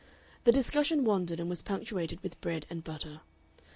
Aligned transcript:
The 0.45 0.51
discussion 0.51 1.05
wandered, 1.05 1.39
and 1.39 1.47
was 1.47 1.61
punctuated 1.61 2.23
with 2.23 2.41
bread 2.41 2.65
and 2.71 2.83
butter. 2.83 3.21